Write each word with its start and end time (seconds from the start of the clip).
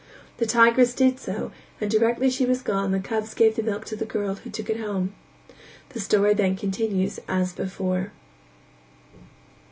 The 0.37 0.47
tigress 0.47 0.95
did 0.95 1.19
so 1.19 1.51
and 1.79 1.91
directly 1.91 2.31
she 2.31 2.43
was 2.43 2.63
gone 2.63 2.89
the 2.89 2.99
cubs 2.99 3.35
gave 3.35 3.55
the 3.55 3.61
milk 3.61 3.85
to 3.85 3.95
the 3.95 4.03
girl 4.03 4.33
who 4.33 4.49
took 4.49 4.67
it 4.67 4.79
home. 4.79 5.13
The 5.89 5.99
story 5.99 6.33
then 6.33 6.55
continues 6.57 7.19
as 7.27 7.53
before. 7.53 8.11